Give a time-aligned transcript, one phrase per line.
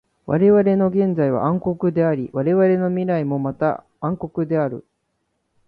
[0.25, 4.83] われわれの現在は暗黒であり、われわれの未来もまた暗黒である。